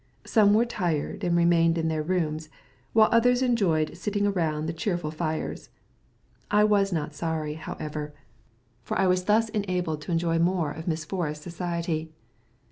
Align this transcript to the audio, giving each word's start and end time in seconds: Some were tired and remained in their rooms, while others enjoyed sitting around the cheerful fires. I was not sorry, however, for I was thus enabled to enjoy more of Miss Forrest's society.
Some 0.25 0.55
were 0.55 0.65
tired 0.65 1.23
and 1.23 1.37
remained 1.37 1.77
in 1.77 1.87
their 1.87 2.01
rooms, 2.01 2.49
while 2.91 3.07
others 3.11 3.43
enjoyed 3.43 3.95
sitting 3.95 4.25
around 4.25 4.65
the 4.65 4.73
cheerful 4.73 5.11
fires. 5.11 5.69
I 6.49 6.63
was 6.63 6.91
not 6.91 7.13
sorry, 7.13 7.53
however, 7.53 8.11
for 8.81 8.97
I 8.97 9.05
was 9.05 9.25
thus 9.25 9.49
enabled 9.49 10.01
to 10.01 10.11
enjoy 10.11 10.39
more 10.39 10.71
of 10.71 10.87
Miss 10.87 11.05
Forrest's 11.05 11.43
society. 11.43 12.11